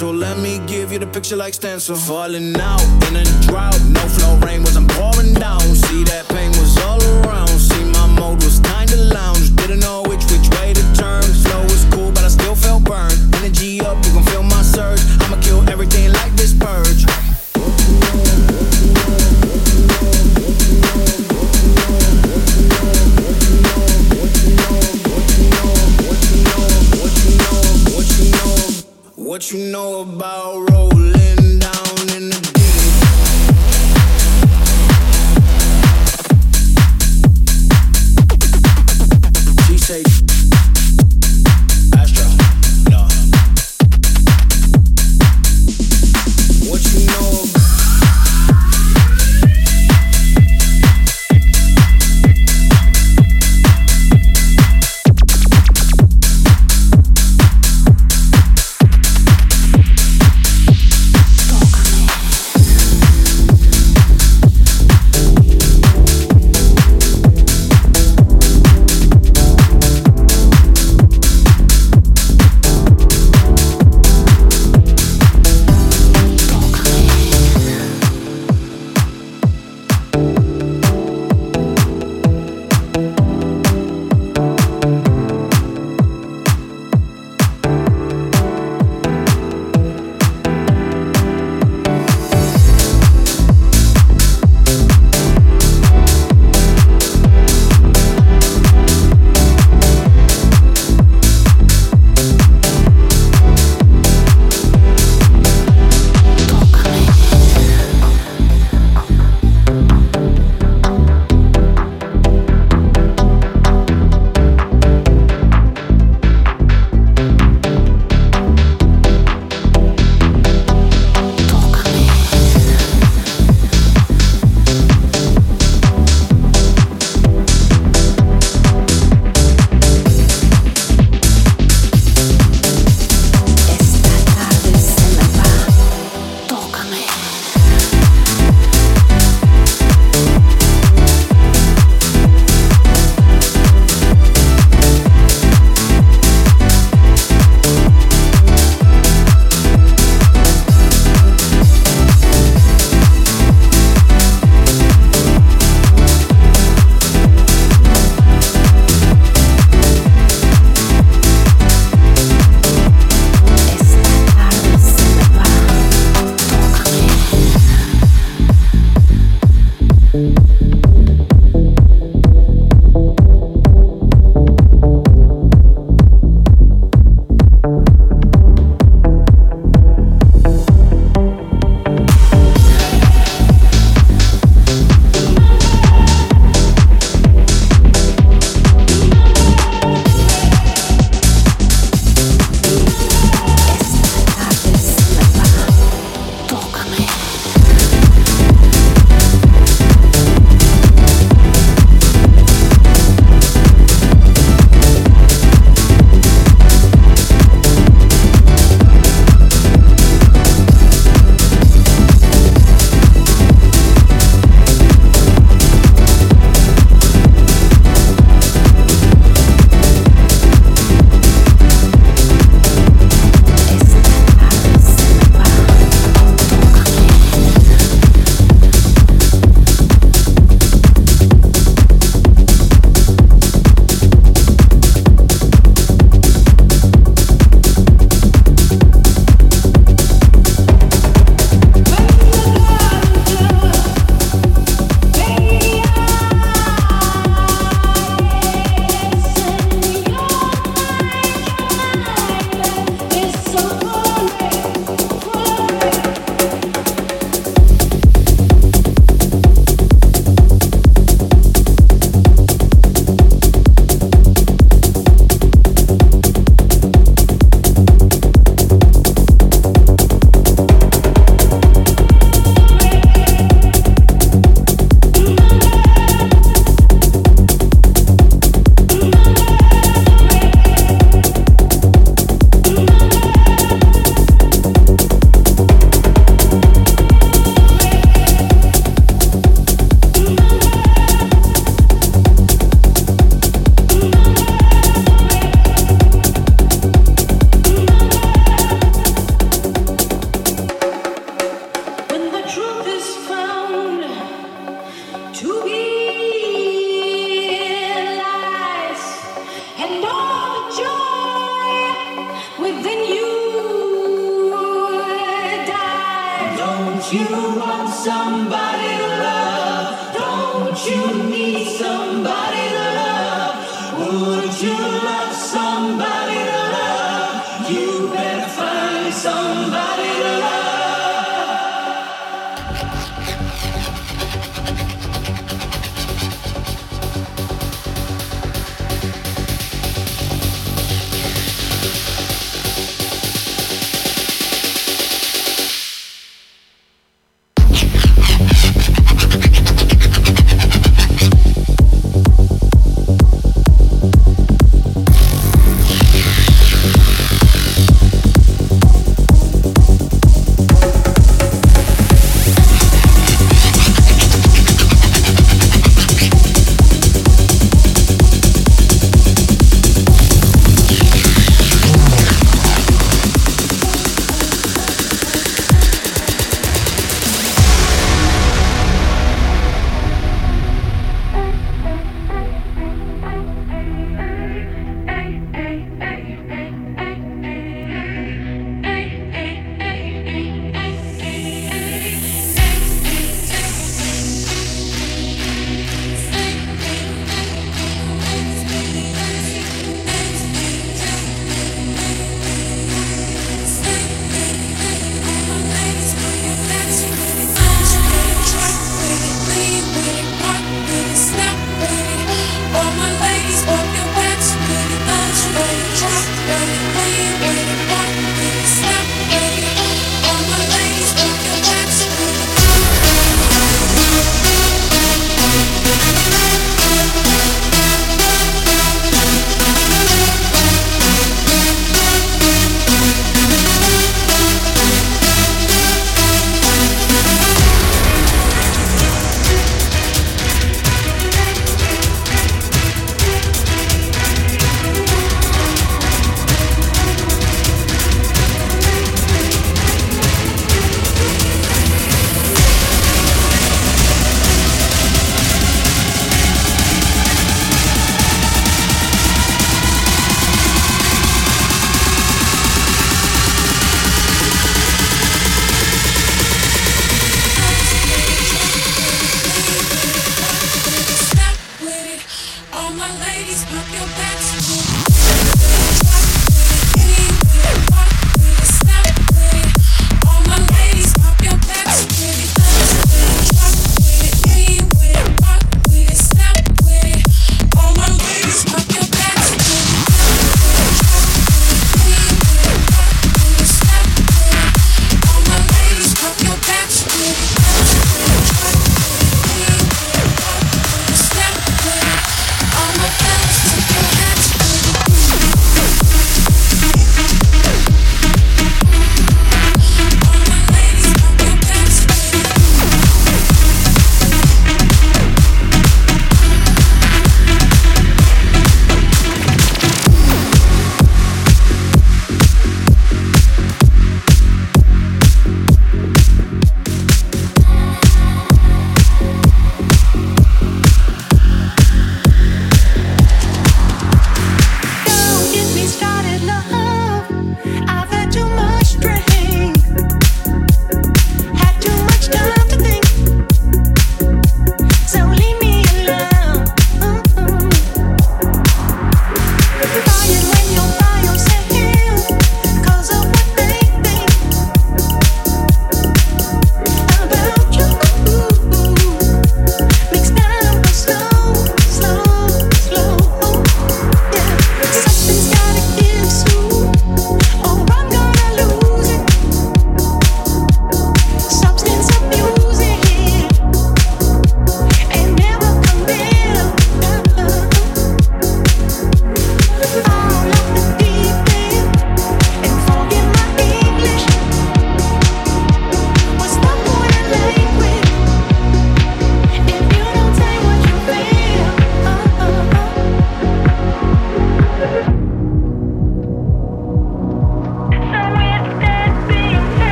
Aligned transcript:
So 0.00 0.08
uh, 0.08 0.12
let 0.12 0.38
me 0.38 0.58
give 0.66 0.92
you 0.92 0.98
the 0.98 1.06
picture 1.06 1.36
like 1.36 1.54
stencil. 1.54 1.94
Falling 1.96 2.54
out 2.58 2.82
in 3.08 3.16
a 3.16 3.24
drought, 3.46 3.80
no 3.88 4.00
flow 4.00 4.36
rain 4.46 4.62
was 4.62 4.76
I'm 4.76 4.86
pouring 4.88 5.34
down. 5.34 5.60
See 5.60 6.04
that 6.04 6.26
pain 6.28 6.50
was 6.50 6.76
all 6.78 7.02
around. 7.02 7.69
You 29.52 29.58
know 29.58 30.02
about 30.02 30.69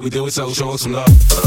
we 0.00 0.10
do 0.10 0.26
it, 0.26 0.32
so 0.32 0.52
show 0.52 0.70
us 0.70 0.82
some 0.82 0.92
love. 0.92 1.45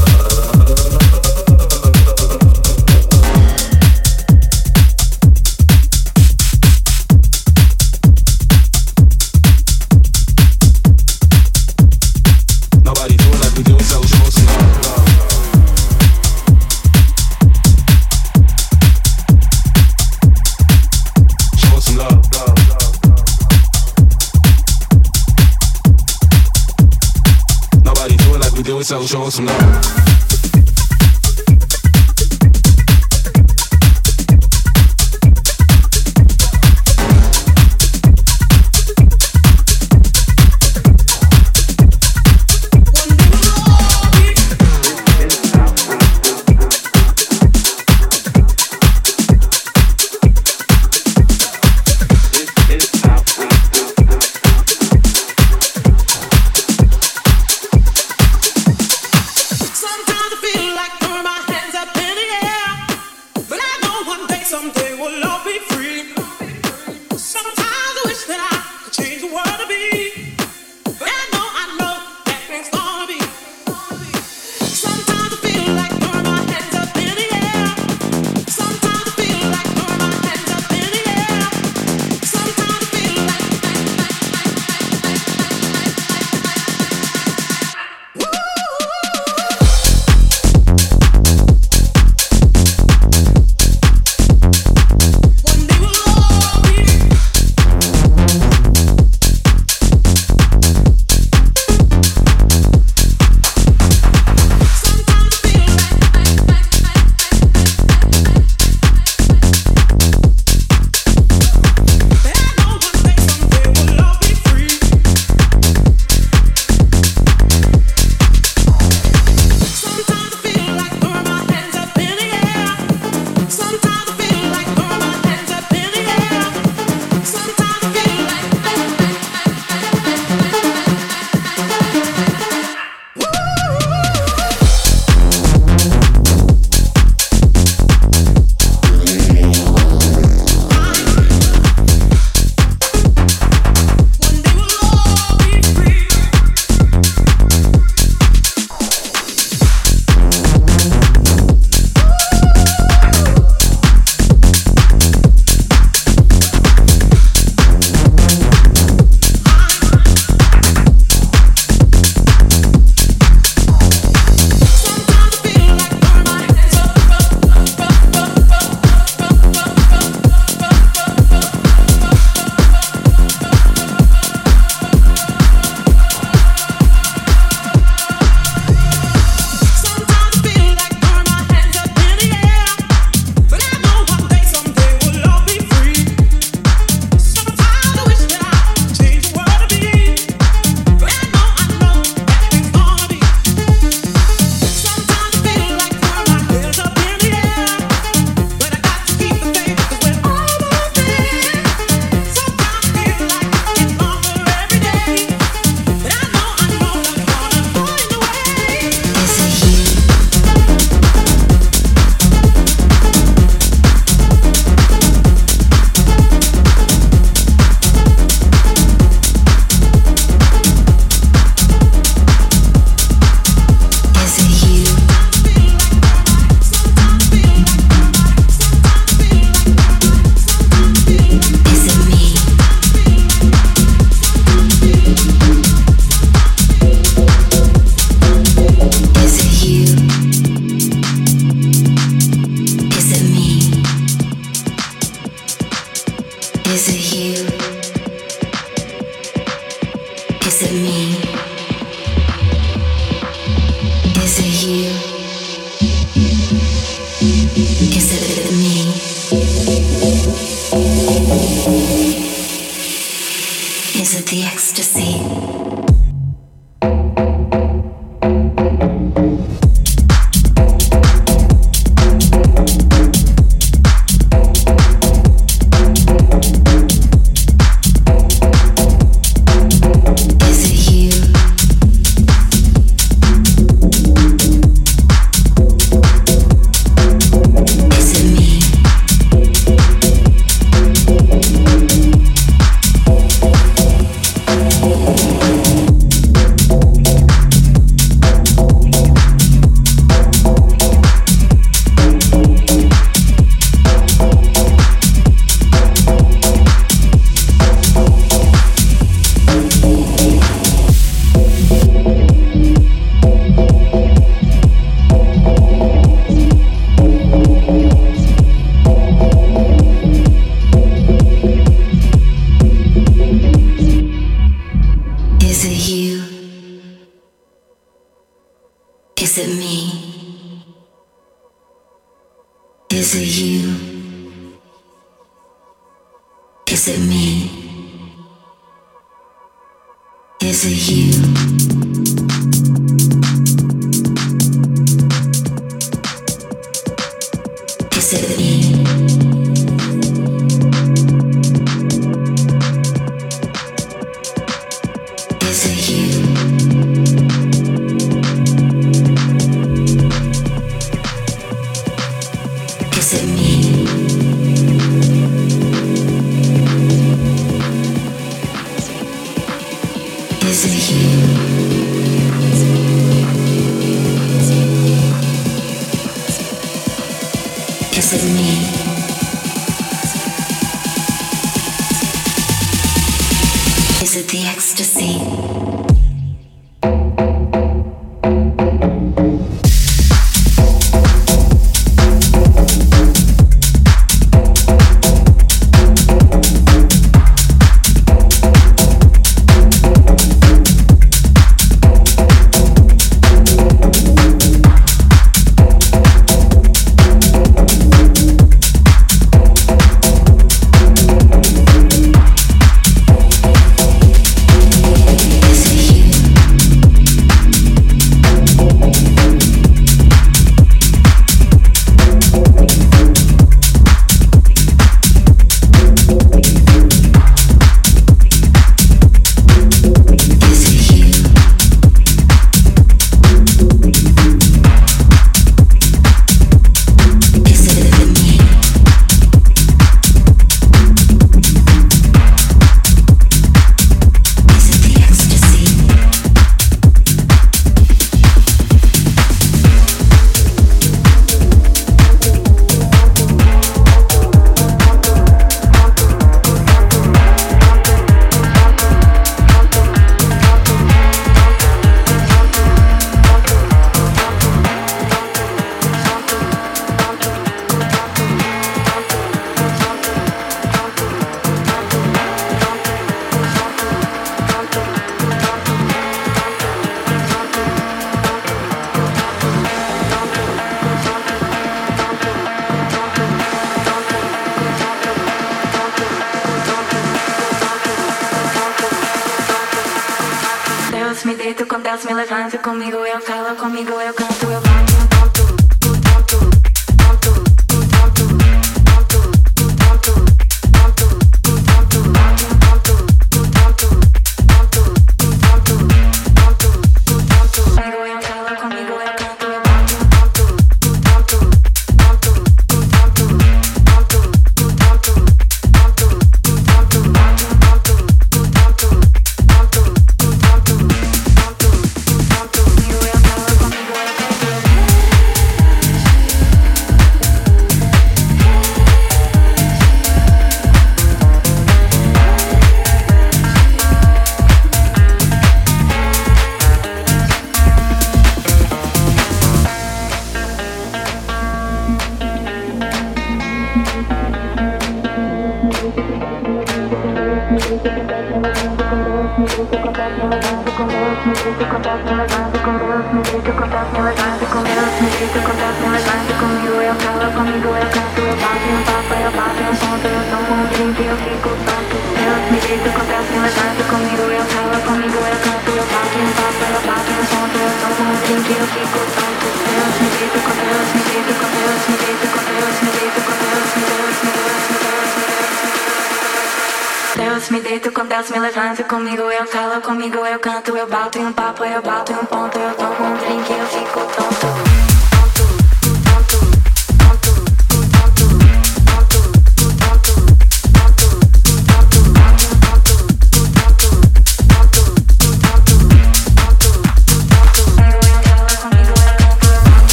Danço, 578.20 578.34
me 578.34 578.40
levanta 578.40 578.84
comigo, 578.84 579.22
eu 579.22 579.46
calo 579.46 579.82
comigo, 579.82 580.18
eu 580.26 580.40
canto, 580.40 580.76
eu 580.76 580.88
bato 580.88 581.20
em 581.20 581.28
um 581.28 581.34
papo, 581.34 581.64
eu 581.64 581.82
bato 581.82 582.12
em 582.12 582.16
um 582.16 582.26
ponto, 582.26 582.58
eu 582.58 582.74
tomo 582.74 583.10
um 583.10 583.16
drink, 583.18 583.52
eu 583.52 583.66
fico 583.68 584.00
tonto. 584.00 584.79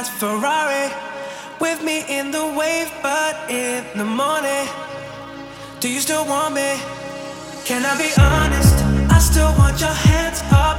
fast 0.00 0.12
Ferrari 0.12 0.88
with 1.60 1.82
me 1.82 2.04
in 2.08 2.30
the 2.30 2.46
wave, 2.58 2.90
but 3.02 3.36
in 3.50 3.84
the 3.98 4.04
morning, 4.04 4.66
do 5.80 5.92
you 5.92 6.00
still 6.00 6.24
want 6.24 6.54
me? 6.54 6.70
Can 7.66 7.84
I 7.84 7.94
be 7.98 8.10
honest? 8.18 8.76
I 9.12 9.18
still 9.18 9.52
want 9.58 9.78
your 9.78 9.96
hands 10.08 10.42
up 10.52 10.78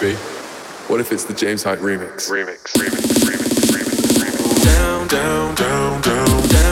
be. 0.00 0.14
What 0.88 1.00
if 1.00 1.12
it's 1.12 1.24
the 1.24 1.34
James 1.34 1.62
Hype 1.62 1.80
remix? 1.80 2.30
Remix, 2.30 2.72
remix, 2.74 3.02
remix, 3.24 3.70
remix, 3.72 4.18
remix. 4.18 4.64
Down, 4.64 5.08
down, 5.08 5.54
down, 5.54 6.00
down, 6.02 6.48
down. 6.48 6.67